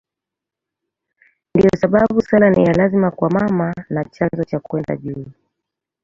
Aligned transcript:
Ndiyo 1.55 1.71
sababu 1.77 2.21
sala 2.21 2.49
ni 2.49 2.63
ya 2.65 2.73
lazima 2.73 3.11
kama 3.11 3.39
mama 3.39 3.73
na 3.89 4.05
chanzo 4.05 4.43
cha 4.43 4.59
kwenda 4.59 4.95
juu. 4.97 5.25